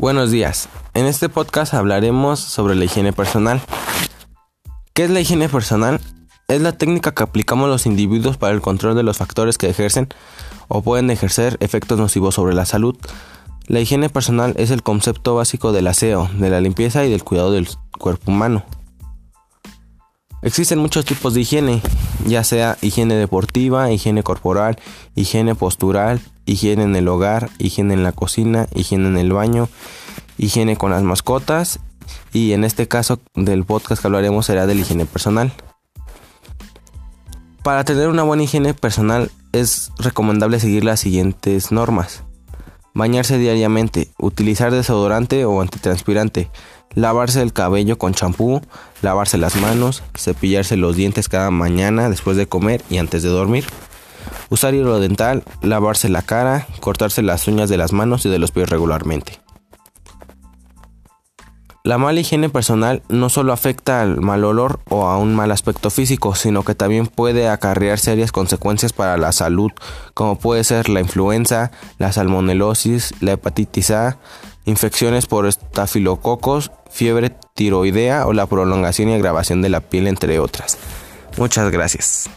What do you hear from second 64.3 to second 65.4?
olor o a un